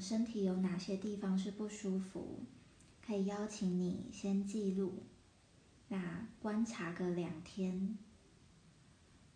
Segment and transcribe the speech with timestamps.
[0.00, 2.40] 身体有哪些地方是不舒服，
[3.04, 5.04] 可以邀请你先记录，
[5.88, 7.96] 那观察个两天。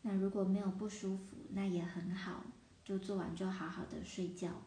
[0.02, 2.44] 那如果没有不舒服，那也很好，
[2.84, 4.62] 就做完就好好的睡觉。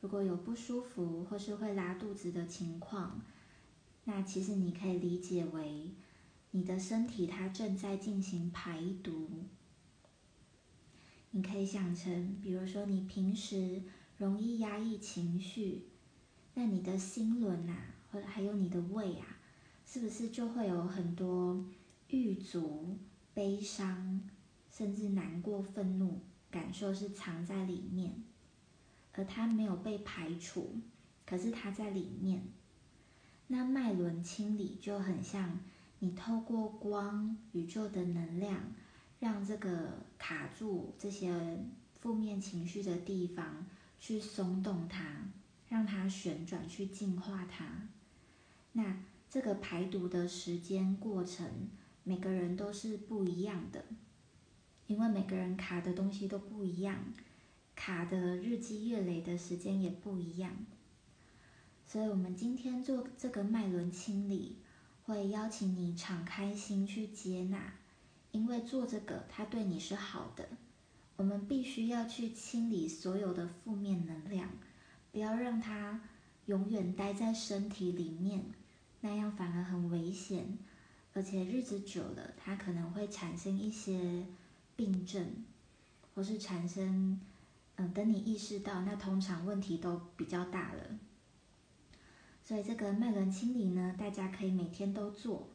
[0.00, 3.22] 如果有不舒服或是会拉肚子的情况，
[4.04, 5.90] 那其实你可以理解为
[6.50, 9.44] 你的身体它正在进行排毒。
[11.30, 13.82] 你可以想成，比如说你平时
[14.18, 15.86] 容易压抑情绪，
[16.54, 17.74] 那你的心轮呐，
[18.10, 19.38] 或还有你的胃啊，
[19.86, 21.64] 是不是就会有很多
[22.08, 22.98] 郁卒？
[23.34, 24.20] 悲伤，
[24.70, 26.20] 甚至难过、愤怒
[26.52, 28.22] 感受是藏在里面，
[29.12, 30.78] 而它没有被排除，
[31.26, 32.44] 可是它在里面。
[33.48, 35.58] 那脉轮清理就很像
[35.98, 38.72] 你透过光、宇宙的能量，
[39.18, 41.58] 让这个卡住这些
[41.98, 43.66] 负面情绪的地方
[44.06, 45.02] 去松动它，
[45.66, 47.88] 让它旋转，去净化它。
[48.72, 48.98] 那
[49.30, 51.70] 这个排毒的时间过程。
[52.06, 53.82] 每个人都是不一样的，
[54.86, 57.02] 因为每个人卡的东西都不一样，
[57.74, 60.52] 卡的日积月累的时间也不一样。
[61.86, 64.58] 所以，我们今天做这个脉轮清理，
[65.04, 67.72] 会邀请你敞开心去接纳，
[68.32, 70.46] 因为做这个它对你是好的。
[71.16, 74.50] 我们必须要去清理所有的负面能量，
[75.12, 76.00] 不要让它
[76.46, 78.44] 永远待在身体里面，
[79.00, 80.58] 那样反而很危险。
[81.12, 84.26] 而且日子久了，它可能会产生一些
[84.74, 85.44] 病症，
[86.12, 87.20] 或是产生，
[87.76, 90.98] 嗯，等你意识到，那通常问题都比较大了。
[92.42, 95.48] 所以这个脉轮清理呢，大家可以每天都做。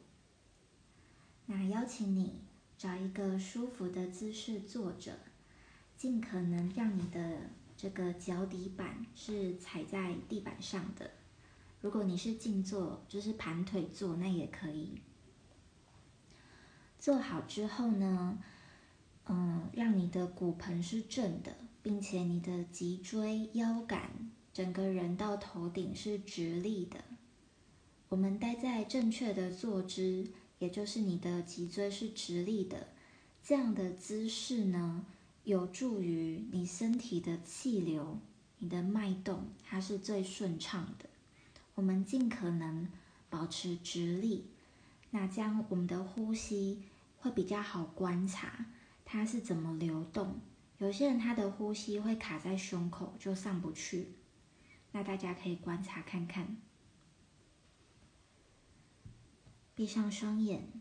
[1.44, 2.40] 那邀请你
[2.78, 5.18] 找一个舒服的姿势坐着，
[6.00, 11.10] 尽可能让你的这个脚底板是踩在地板上的。
[11.82, 14.98] 如果你是静坐，就是盘腿坐，那也可以。
[16.98, 18.38] 做好之后呢，
[19.26, 26.96] 嗯，让你的骨盆是正的，并且你的脊椎、腰杆，整个人到头顶是直立的。
[28.08, 32.88] 我们待在正确的坐姿，也就是你的脊椎是直立的，
[33.42, 35.04] 这样的姿势呢，
[35.44, 38.18] 有助于你身体的气流、
[38.58, 41.08] 你的脉动，它是最顺畅的。
[41.74, 42.88] 我们尽可能
[43.28, 44.46] 保持直立，
[45.10, 46.82] 那这样我们的呼吸。
[47.22, 48.64] 会比较好观察
[49.04, 50.40] 它是怎么流动。
[50.78, 54.14] 有些人他的呼吸会卡在胸口，就上不去。
[54.92, 56.56] 那大家可以观察看看。
[59.74, 60.72] 闭上双眼，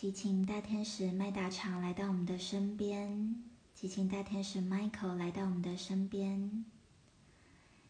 [0.00, 3.34] 祈请大天使麦达长来到我们的身边，
[3.74, 6.64] 祈请大天使 Michael 来到我们的身边，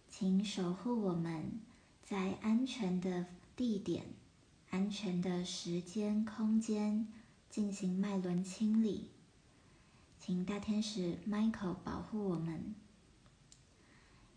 [0.08, 1.60] 请守护我们
[2.02, 4.06] 在安全的地点。
[4.70, 7.06] 安全的时间、空间
[7.50, 9.10] 进行脉轮清理，
[10.18, 12.74] 请大天使 Michael 保护我们，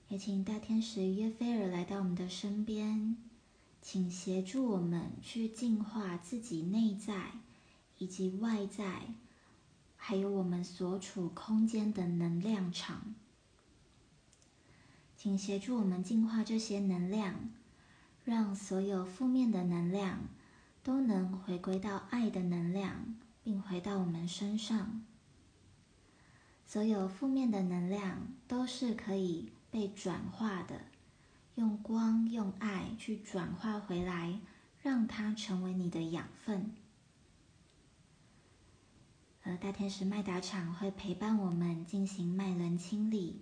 [0.10, 3.16] 也请大天使约菲尔来到我们的身边，
[3.82, 7.32] 请协助我们去净化自己内在。
[8.02, 9.14] 以及外在，
[9.96, 13.14] 还有我们所处空间的能量场，
[15.16, 17.52] 请协助我们净化这些能量。
[18.26, 20.30] 让所有负面的能量
[20.84, 25.06] 都能回归到爱的能量，并回到我们身上。
[26.66, 30.86] 所有负面的能量都是可以被转化的，
[31.56, 34.40] 用光、用爱去转化回来，
[34.82, 36.76] 让它成为你的养分。
[39.44, 43.42] 而大天使麦达场会陪伴我们进行脉轮清理，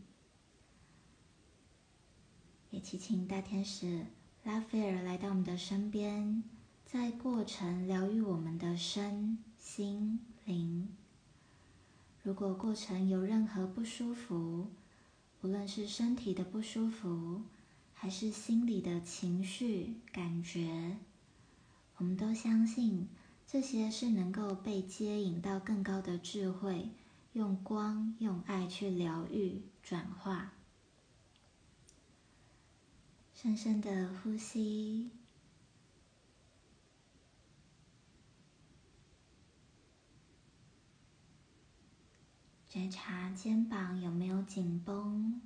[2.69, 4.05] 也祈请大天使。
[4.45, 6.43] 拉斐尔来到我们的身边，
[6.85, 10.87] 在过程疗愈我们的身心灵。
[12.23, 14.71] 如果过程有任何不舒服，
[15.41, 17.43] 无论是身体的不舒服，
[17.93, 20.97] 还是心理的情绪感觉，
[21.97, 23.09] 我们都相信
[23.51, 26.91] 这些是能够被接引到更高的智慧，
[27.33, 30.53] 用光用爱去疗愈转化。
[33.33, 35.09] 深深的呼吸，
[42.67, 45.41] 觉察肩膀有没有紧绷，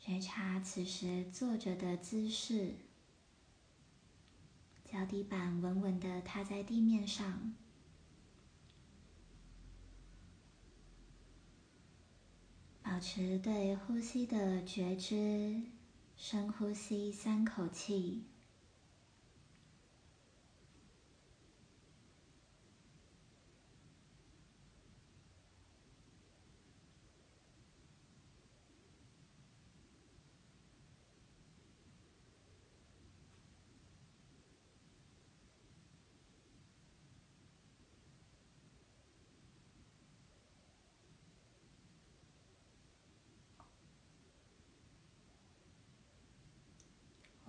[0.00, 2.74] 觉察此时坐着的姿势，
[4.90, 7.54] 脚底板稳稳的踏在地面上。
[12.82, 15.60] 保持对呼吸的觉知
[16.16, 18.24] 深呼吸三口气。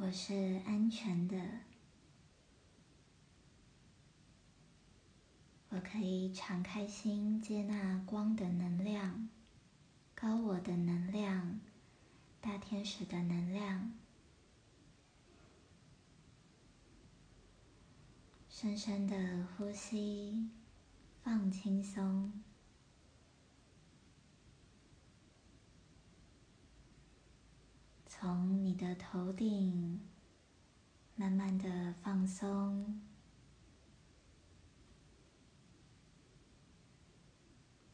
[0.10, 1.38] 我是安全的，
[5.70, 9.30] 我可以敞开心接纳光的能量、
[10.16, 11.60] 高我的能量、
[12.42, 13.92] 大天使的能量。
[18.50, 20.50] 深深的呼吸，
[21.22, 22.34] 放轻松。
[28.22, 30.02] 从你的头顶
[31.16, 33.00] 慢慢的放松，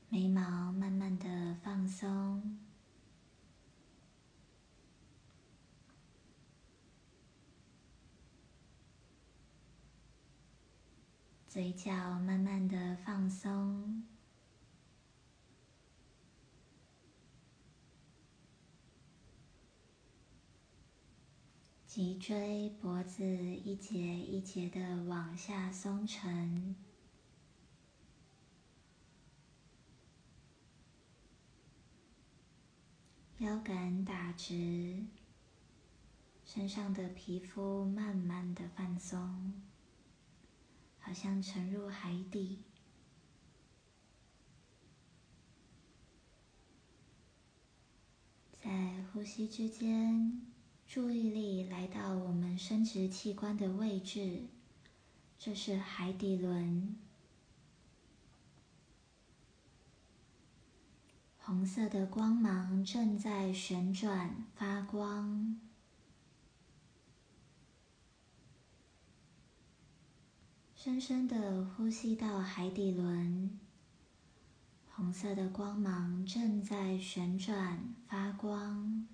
[0.10, 2.58] 眉毛慢慢的放松，
[11.48, 14.15] 嘴角慢慢的放松。
[21.96, 26.76] 脊椎、脖子一节一节的往下松沉，
[33.38, 35.06] 腰杆打直，
[36.44, 39.54] 身上的皮肤慢慢的放松，
[41.00, 42.60] 好像沉入海底，
[48.62, 50.55] 在呼吸之间。
[50.88, 54.44] 注意力来到我们生殖器官的位置，
[55.38, 56.96] 这是海底轮。
[61.38, 65.60] 红色的光芒正在旋转发光。
[70.76, 73.60] 深深的呼吸到海底轮，
[74.92, 79.08] 红色的光芒正在旋转发光。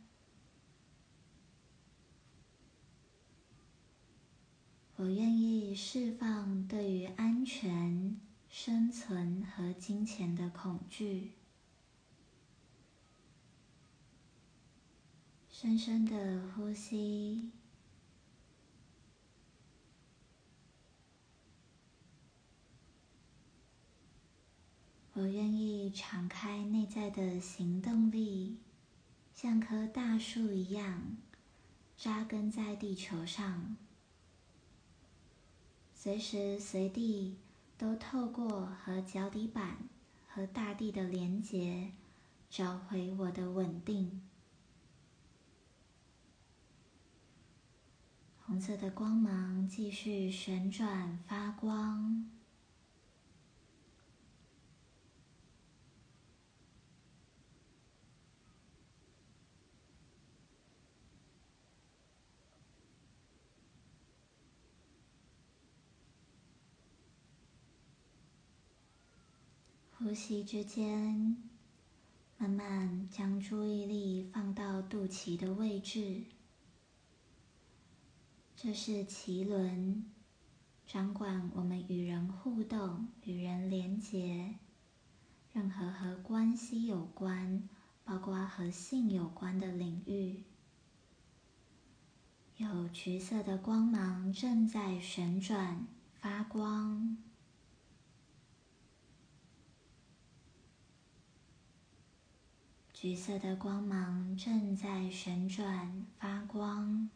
[5.02, 11.32] 我愿意释放对于安全、生存和金钱的恐惧。
[15.50, 17.50] 深深的呼吸。
[25.14, 28.60] 我愿意敞开内在的行动力，
[29.34, 31.18] 像棵大树一样
[31.98, 33.76] 扎根在地球上。
[36.04, 37.38] 随时随地
[37.78, 39.88] 都透过和脚底板
[40.28, 41.92] 和大地的连接，
[42.50, 44.20] 找回我的稳定。
[48.44, 52.41] 红色的光芒继续旋转发光。
[70.04, 71.38] 呼吸之间，
[72.36, 76.24] 慢慢将注意力放到肚脐的位置。
[78.56, 80.04] 这是脐轮，
[80.88, 84.56] 掌管我们与人互动、与人连结，
[85.54, 87.70] 任何和关系有关，
[88.04, 90.44] 包括和性有关的领域。
[92.58, 97.18] 有橘色的光芒正在旋转发光。
[103.02, 107.10] 橘色的光芒正在旋转发光，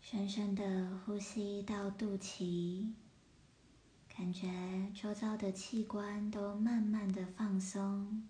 [0.00, 3.05] 深深的呼吸到肚脐。
[4.16, 4.48] 感觉
[4.94, 8.26] 周遭的器官都慢慢的放松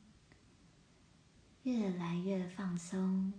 [1.63, 3.33] 越来越放松。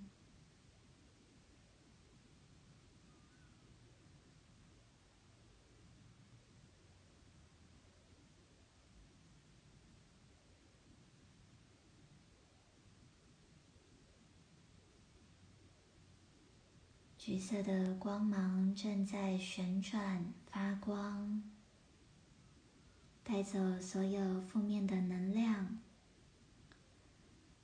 [17.18, 21.57] 橘色的光芒正在旋转发光。
[23.30, 25.78] 带走所有负面的能量，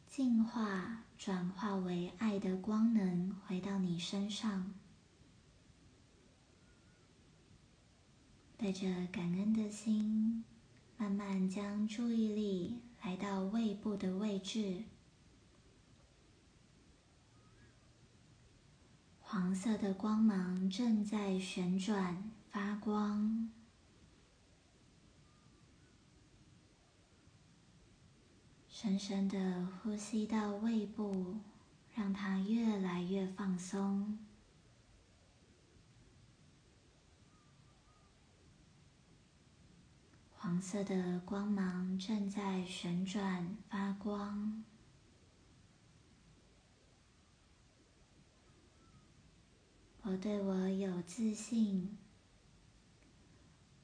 [0.05, 4.73] 净化转化为爱的光能回到你身上。
[8.57, 10.43] 带着感恩的心，
[10.97, 14.83] 慢慢将注意力来到胃部的位置。
[19.21, 23.49] 黄色的光芒正在旋转发光，
[28.83, 31.37] 深深的呼吸到胃部，
[31.95, 34.19] 让它越来越放松。
[40.35, 44.65] 黄色的光芒正在旋转发光。
[50.01, 51.97] 我对我有自信，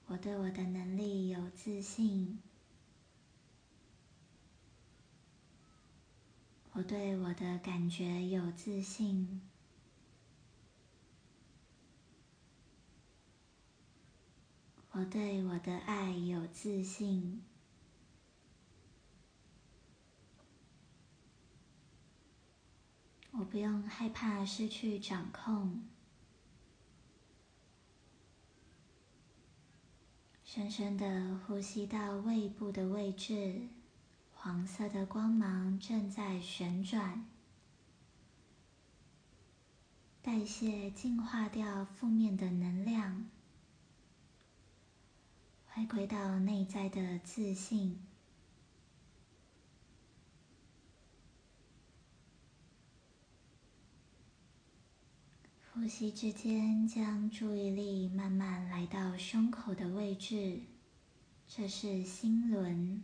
[0.08, 2.42] 我对我的能力有自信，
[6.80, 9.42] 我对我的感觉有自信，
[14.92, 17.42] 我对我的爱有自信，
[23.32, 25.84] 我不用害怕失去掌控。
[30.46, 33.68] 深深的呼吸到胃部的位置，
[34.42, 37.26] 黄色的光芒正在旋转，
[40.22, 43.30] 代谢、净化掉负面的能量，
[45.68, 48.00] 回归到内在的自信。
[55.74, 60.62] 呼吸之间，将注意力慢慢来到胸口的位置，
[61.46, 63.04] 这是心轮，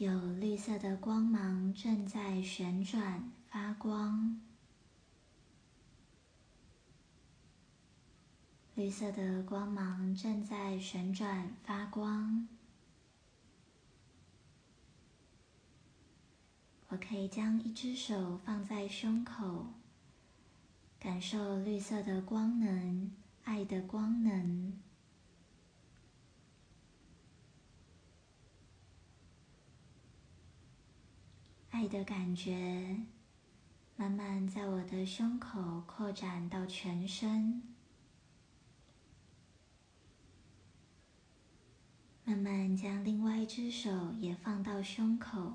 [0.00, 4.40] 有绿色的光芒正在旋转发光，
[8.74, 12.48] 绿色的光芒正在旋转发光。
[16.88, 19.66] 我可以将一只手放在胸口，
[20.98, 23.12] 感受绿色的光能、
[23.44, 24.80] 爱的光能、
[31.80, 33.06] 爱的感觉，
[33.96, 37.62] 慢慢在我的胸口扩展到全身，
[42.22, 45.54] 慢慢将另外一只手也放到胸口。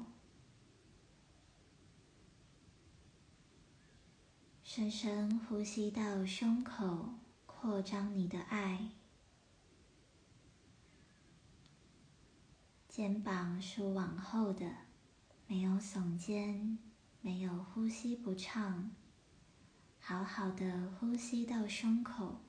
[4.63, 8.89] 深深呼吸到胸口，扩张你的爱。
[12.89, 14.84] 肩膀是往后的，
[15.47, 16.79] 没有耸肩，
[17.21, 18.91] 没有呼吸不畅，
[19.99, 22.41] 好好的呼吸到胸口。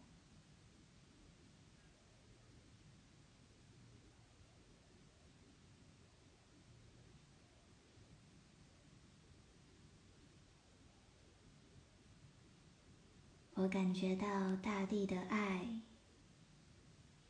[13.54, 15.80] 我感觉到大地的爱，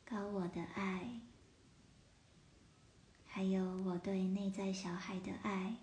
[0.04, 1.20] 高我的爱，
[3.36, 5.76] 还有我对内在小孩的爱。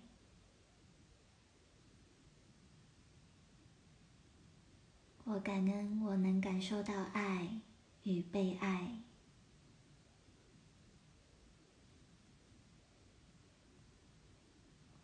[5.22, 7.60] 我感恩我能感受到爱
[8.02, 8.98] 与被爱。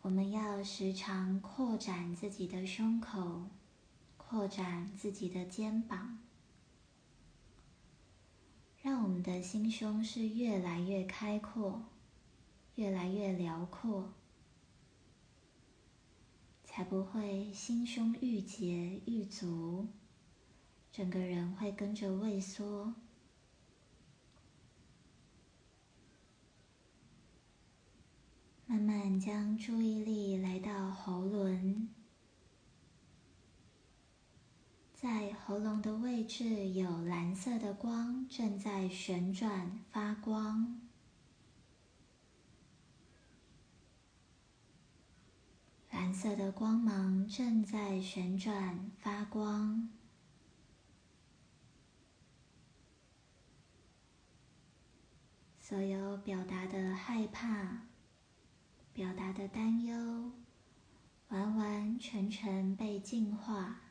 [0.01, 3.43] 我们要时常扩展自己的胸口。
[4.17, 6.19] 扩展自己的肩膀，
[8.81, 11.83] 让我们的心胸是越来越开阔，
[12.75, 14.13] 越来越辽阔，
[16.63, 19.87] 才不会心胸郁结郁足，
[20.91, 22.95] 整个人会跟着畏缩。
[28.65, 31.89] 慢慢将注意力来到喉轮。
[34.93, 40.79] 在喉咙的位置有蓝色的光正在旋转发光，
[46.01, 49.87] 蓝色的光芒正在旋转发光，
[55.59, 57.83] 所有表达的害怕、
[58.91, 60.31] 表达的担忧，
[61.29, 63.81] 完完全全被净化。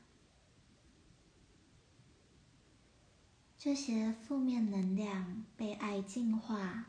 [3.57, 6.87] 这些负面能量被爱净化，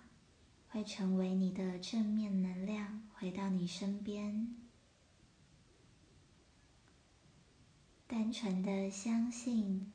[0.68, 4.56] 会成为你的正面能量，回到你身边。
[8.12, 9.90] 单纯的相信，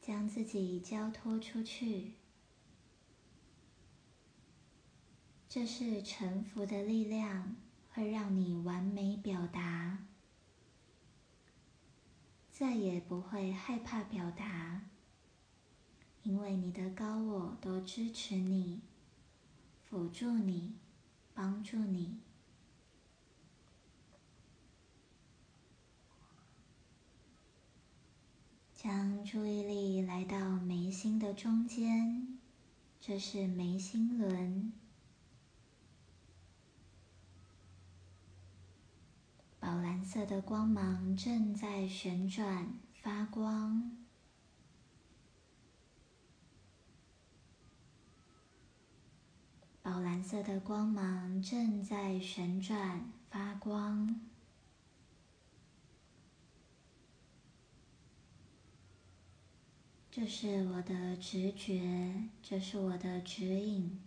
[0.00, 2.12] 将自己交托出去，
[5.48, 7.56] 这是臣服的力量，
[7.90, 10.06] 会让你完美表达，
[12.52, 14.82] 再也不会害怕表达。
[16.22, 18.82] 因为你的高我都支持你、
[19.82, 20.76] 辅助你、
[21.34, 22.20] 帮助你，
[28.84, 32.36] 将注意力来到眉心的中间，
[33.00, 34.74] 这是眉心轮，
[39.58, 43.90] 宝蓝色的光芒正在旋转发光。
[49.80, 54.20] 宝蓝色的光芒正在旋转发光，
[60.16, 64.00] 这是我的直觉，这是我的指引。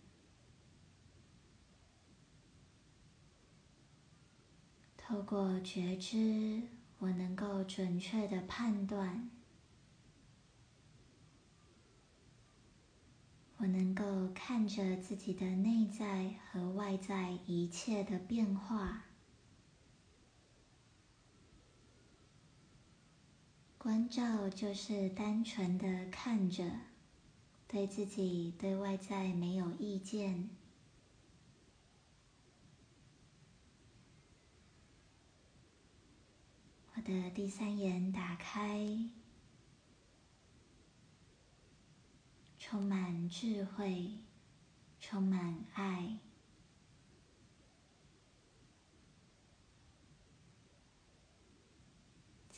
[4.96, 6.62] 透过觉知，
[7.00, 9.30] 我能够准确的判断。
[13.58, 19.04] 我能够看着自己的内在和外在一切的变化，
[23.88, 26.70] 关照就是单纯的看着，
[27.70, 30.50] 对自己对外在没有意见。
[36.96, 39.10] 我的第三眼打开。
[42.60, 44.18] 充满智慧，
[45.00, 46.18] 充满爱，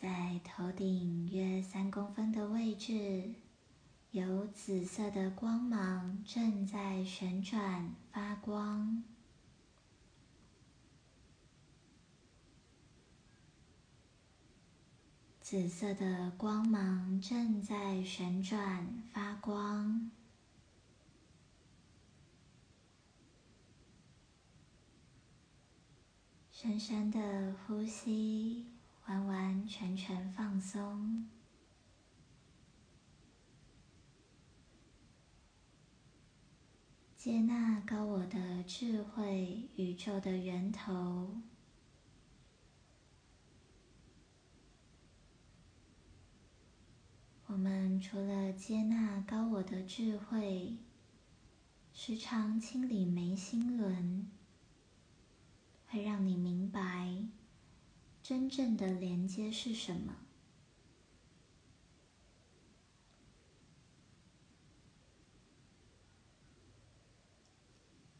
[0.02, 3.34] 在头顶约三公分的位置，
[4.12, 9.04] 有紫色的光芒正在旋转发光。
[15.42, 20.10] 紫色的光芒正在旋转发光，
[26.50, 28.79] 深深的呼吸，
[29.10, 31.28] 完完全全放松，
[37.18, 41.38] 接纳高我的智慧，宇宙的源头。
[47.48, 50.78] 我们除了接纳高我的智慧，
[51.92, 54.30] 时常清理眉心轮，
[55.88, 57.28] 会让你明白
[58.30, 60.16] 真正的连接是什么。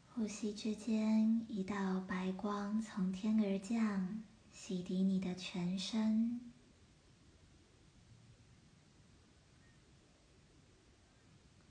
[0.08, 6.42] 呼吸之间，一道白光从天而降，洗涤你的全身。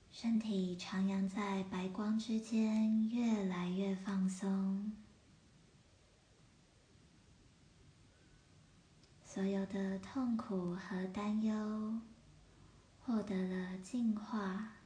[0.09, 4.93] 身体徜徉在白光之间，越来越放松。
[9.31, 11.99] 所有的痛苦和担忧
[12.99, 14.77] 获得了净化，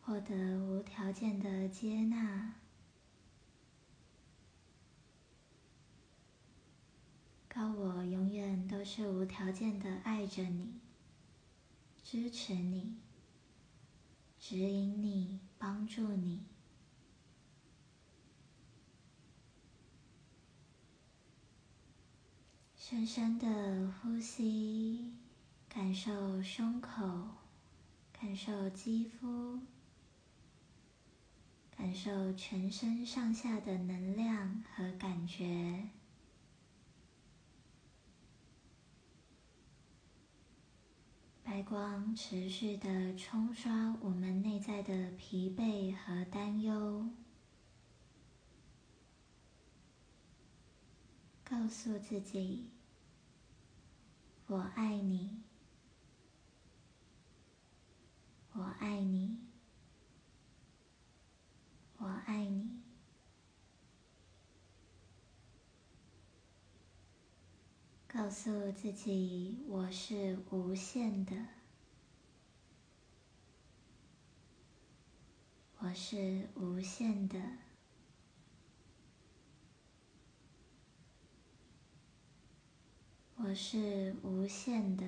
[0.00, 2.56] 获得无条件的接纳。
[7.46, 10.80] 高我永远都是无条件的爱着你。
[12.02, 12.96] 支持你，
[14.40, 16.42] 指引你，帮助你。
[22.86, 25.14] 深深的呼吸，
[25.70, 27.28] 感受胸口，
[28.12, 29.60] 感受肌肤，
[31.74, 35.88] 感受全身上下的能量和感觉。
[41.42, 47.08] 白光持续的冲刷我们内在的疲惫和担忧，
[51.42, 52.68] 告诉自己
[54.46, 55.42] ：“我爱你。
[58.52, 59.38] 我爱你。
[61.96, 62.82] 我爱你。
[68.06, 71.34] 告诉自己我是无限的。
[75.78, 77.63] 我是无限的。
[83.46, 85.04] 我是无限的。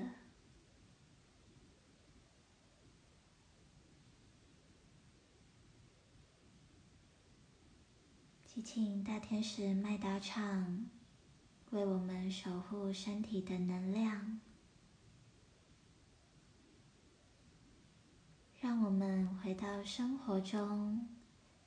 [8.44, 10.85] 祈请大天使麦达场
[11.70, 14.38] 为我们守护身体的能量，
[18.61, 21.09] 让我们回到生活中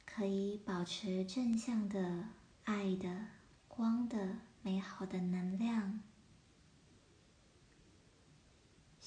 [0.05, 2.25] 可以保持正向的、
[2.65, 3.25] 爱的、
[3.67, 6.01] 光的、美好的能量，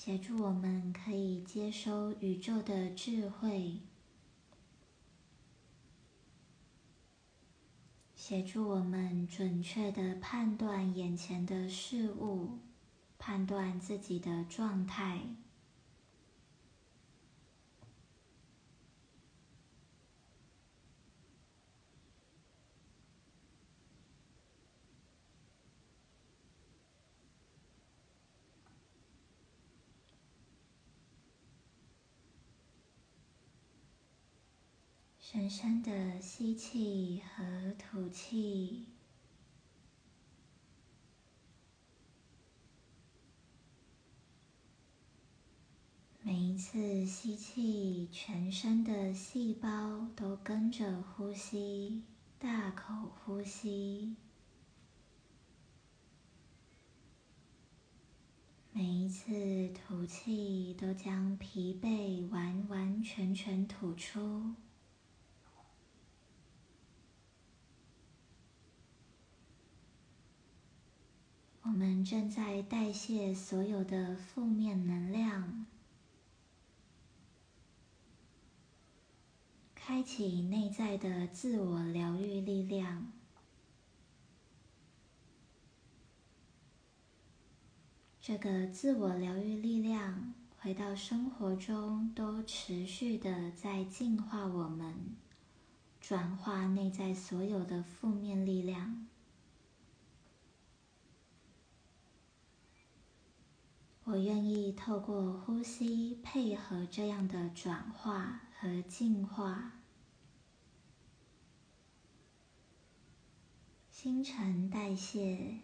[0.04, 3.78] 协助我们可以接收宇宙的智慧。
[8.16, 12.58] 协助我们准确的判断眼前的事物，
[13.16, 15.36] 判断自己的状态。
[35.32, 38.88] 深深的吸气和吐气，
[46.20, 52.02] 每一次吸气，全身的细胞都跟着呼吸，
[52.38, 54.14] 大口呼吸；
[58.70, 64.54] 每一次吐气，都将疲惫完完全全吐出。
[71.64, 75.64] 我们正在代谢所有的负面能量，
[79.74, 83.12] 开启内在的自我疗愈力量。
[88.20, 95.16] 这个自我疗愈力量回到生活中，都持续的在净化我们，
[96.00, 99.06] 转化内在所有的负面力量。
[104.12, 109.80] 我愿意透过呼吸配合这样的转化和净化。
[113.90, 115.60] 新陈代谢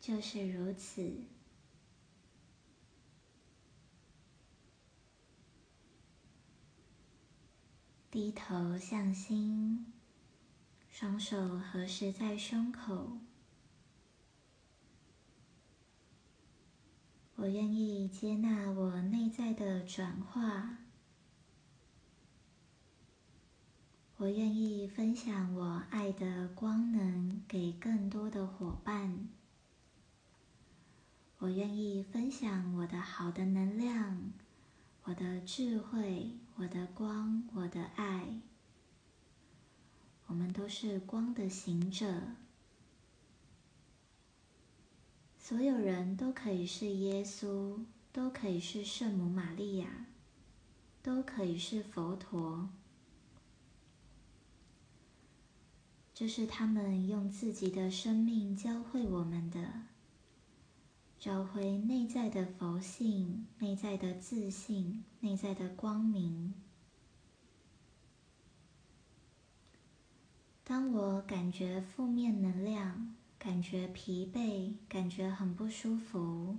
[0.00, 1.24] 就是如此。
[8.08, 9.92] 低头向心，
[10.88, 13.18] 双手合十在胸口。
[17.36, 20.78] 我愿意接纳我内在的转化，
[24.16, 29.28] 我愿意分享我爱的光能给更多的伙伴，
[31.36, 34.32] 我愿意分享我的好的能量、
[35.02, 38.40] 我的智慧、我的光、我的爱。
[40.26, 42.22] 我们都是光的行者。
[45.48, 47.78] 所有人都可以是耶稣，
[48.12, 50.06] 都可以是圣母玛利亚，
[51.04, 52.68] 都可以是佛陀。
[56.12, 59.82] 这是他们用自己的生命教会我们的，
[61.16, 66.54] 找回内在的佛性、内在的自信、内在的光明。
[70.64, 76.58] 当我感觉负面能量，感觉疲惫，感觉很不舒服，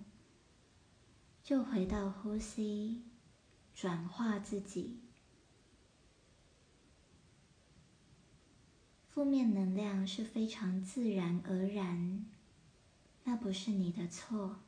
[1.43, 3.03] 就回到呼吸，
[3.73, 4.99] 转化自己。
[9.09, 12.25] 负面能量是非常自然而然，
[13.23, 14.59] 那不是你的错。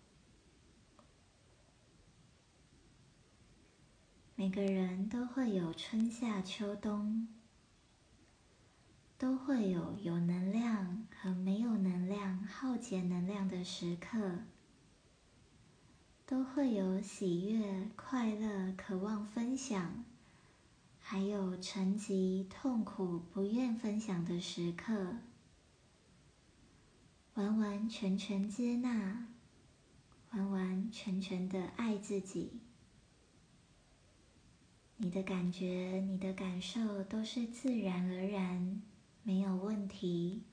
[4.36, 7.28] 每个人都会有春夏秋冬。
[9.20, 11.06] 都会有有能量
[12.90, 14.40] 量、耗竭能量的时刻，
[16.26, 20.04] 都会有喜悦、快乐、渴望分享，
[21.00, 25.18] 还有沉寂、痛苦、不愿分享的时刻。
[27.36, 29.28] 完完全全接纳，
[30.32, 32.60] 完完全全的爱自己。
[34.98, 38.82] 你的感觉、你的感受都是自然而然。
[39.24, 40.44] 没有问题。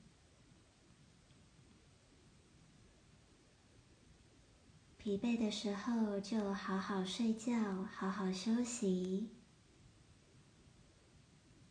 [5.07, 9.29] 疲惫的时候就好好睡觉，好好休息。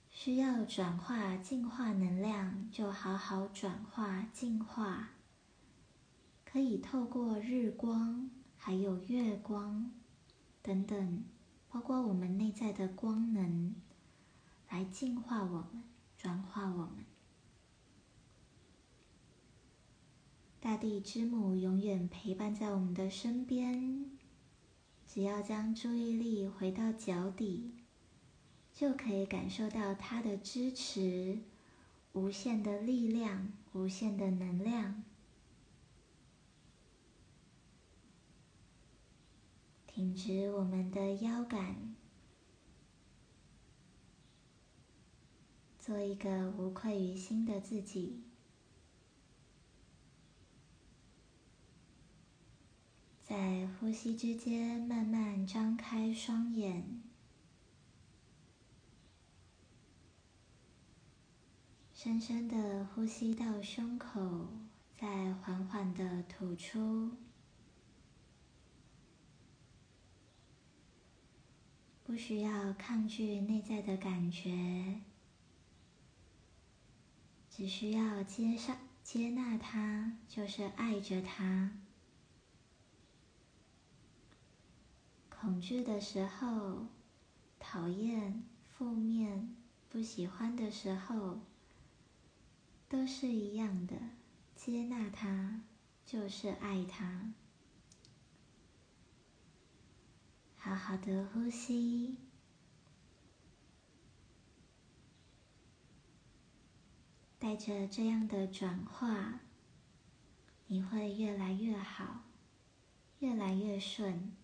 [0.09, 5.11] 需要转化、净化能量，就好好转化、净化。
[6.47, 9.91] 可以透过日光，还有月光
[10.63, 11.23] 等等，
[11.69, 13.75] 包括我们内在的光能，
[14.71, 15.85] 来净化我们、
[16.17, 17.06] 转化我们。
[20.77, 24.11] 大地之母永远陪伴在我们的身边，
[25.07, 27.73] 只要将注意力回到脚底，
[28.75, 31.39] 就可以感受到它的支持，
[32.13, 35.03] 无限的力量，无限的能量。
[39.87, 41.97] 挺直我们的腰杆，
[45.79, 48.26] 做一个无愧于心的自己。
[53.29, 57.03] 在呼吸之间，慢慢张开双眼，
[61.93, 64.47] 深深的呼吸到胸口，
[64.97, 67.17] 再缓缓的吐出。
[72.05, 75.01] 不需要抗拒内在的感觉，
[77.51, 81.73] 只需要接上、接纳它，就是爱着它。
[85.47, 86.89] 恐惧的时候，
[87.61, 89.55] 讨厌、负面、
[89.89, 91.39] 不喜欢的时候，
[92.89, 93.95] 都是一样的，
[94.57, 95.61] 接纳它，
[96.05, 97.33] 就是爱它。
[100.57, 102.17] 好好的呼吸，
[107.39, 109.39] 带着这样的转化，
[110.67, 112.25] 你会越来越好，
[113.21, 114.36] 越来越顺。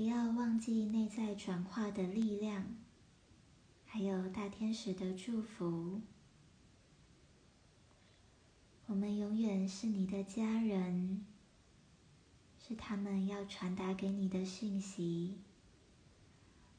[0.00, 2.74] 不要忘记内在转化的力量，
[3.84, 6.00] 还有大天使的祝福。
[8.86, 11.26] 我们永远是你的家人。
[12.66, 15.36] 是他们要传达给你的讯息。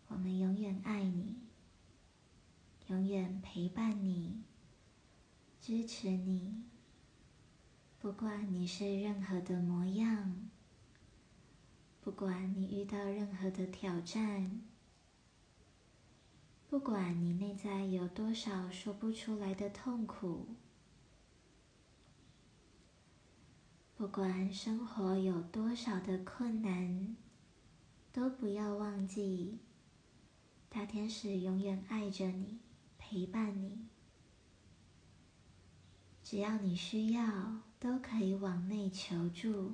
[0.07, 1.35] 我们永远爱你，
[2.87, 4.41] 永远陪伴你，
[5.61, 6.63] 支持你。
[7.99, 10.49] 不管你是任何的模样，
[12.03, 14.59] 不管你遇到任何的挑战，
[16.67, 20.47] 不管你内在有多少说不出来的痛苦。
[23.95, 27.15] 不管生活有多少的困难，
[28.11, 29.59] 都不要忘记，
[30.69, 32.57] 大天使永远爱着你，
[32.97, 33.85] 陪伴你。
[36.23, 39.73] 只要你需要，都可以往内求助，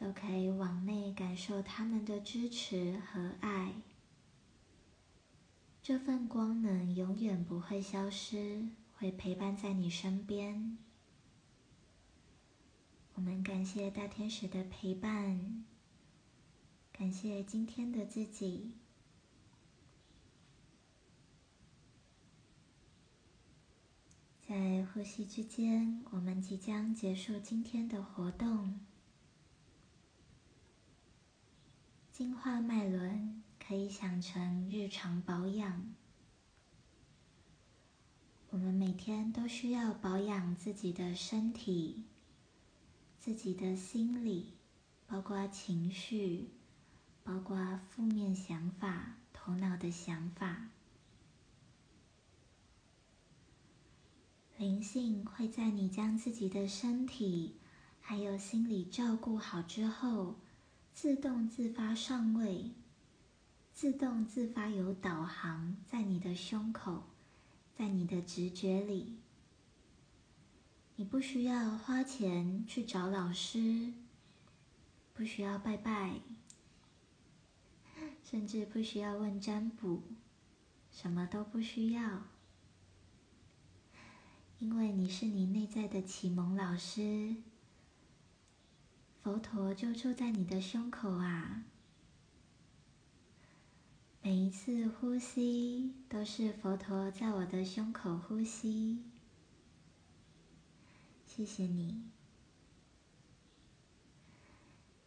[0.00, 3.74] 都可以往内感受他们的支持和爱。
[5.82, 10.78] 这份光能永远不会消失，会陪伴在你身边。
[13.14, 15.66] 我们感谢大天使的陪伴，
[16.90, 18.72] 感谢今天的自己。
[24.48, 28.80] 在呼吸之间，我们即将结束今天的活动。
[32.20, 35.88] 净化脉轮可以想成日常保养。
[38.50, 42.04] 我们每天都需要保养自己的身体。
[43.18, 44.52] 自己的心理，
[45.06, 46.50] 包括情绪，
[47.24, 50.68] 包括负面想法、头脑的想法，
[54.58, 57.56] 灵性会在你将自己的身体
[57.98, 60.34] 还有心理照顾好之后，
[61.02, 62.72] 自动自发上位，
[63.72, 67.04] 自动自发有导航在你的胸口，
[67.74, 69.16] 在你的直觉里。
[70.96, 73.94] 你不需要花钱去找老师，
[75.14, 76.20] 不需要拜拜，
[78.22, 80.02] 甚至不需要问占卜，
[80.92, 82.24] 什么都不需要，
[84.58, 87.36] 因为你是你内在的启蒙老师，
[89.22, 91.64] 佛陀就住在你的胸口啊！
[94.22, 99.04] 每一次呼吸都是佛陀在我的胸口呼吸。
[101.26, 102.02] 谢谢你，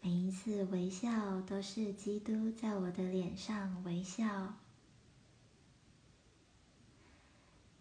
[0.02, 4.58] 每一次微笑都是基督在我的脸上微笑，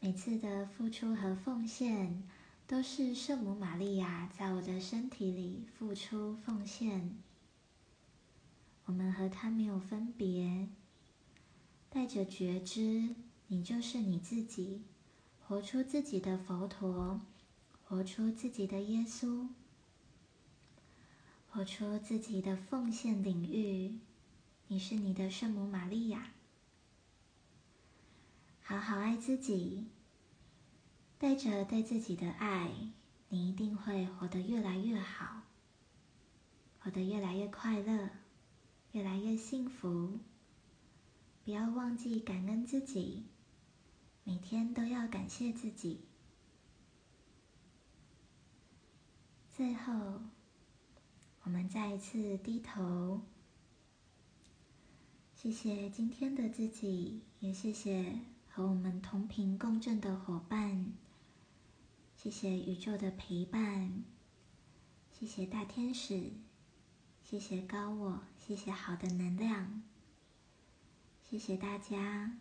[0.00, 2.22] 每次的付出和奉献
[2.72, 7.18] 都是圣母玛利亚在我的身体里付出奉献。
[8.86, 10.70] 我们和她没有分别，
[11.90, 13.14] 带着觉知，
[13.48, 14.80] 你就是你自己，
[15.46, 17.20] 活出自己的佛陀，
[17.84, 19.48] 活出自己的耶稣，
[21.50, 23.98] 活出自己的奉献领域。
[24.68, 26.32] 你是你的圣母玛利亚，
[28.62, 29.88] 好好爱自己，
[31.22, 32.68] 带着对自己的爱，
[33.28, 35.42] 你一定会活得越来越好，
[36.80, 38.10] 活得越来越快乐，
[38.90, 40.18] 越来越幸福。
[41.44, 43.22] 不要忘记感恩自己，
[44.24, 46.00] 每天都要感谢自己。
[49.48, 50.22] 最后，
[51.44, 53.20] 我们再一次低头。
[55.36, 60.92] 谢谢今天的自己，也谢谢和我们同频共振的伙伴。
[62.22, 64.04] 谢谢宇宙的陪伴，
[65.10, 66.30] 谢谢大天使，
[67.20, 69.82] 谢谢高我，谢谢好的能量，
[71.28, 72.38] 谢谢大家。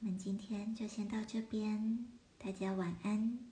[0.00, 2.06] 我们今天就先到这边，
[2.38, 3.47] 大家晚安。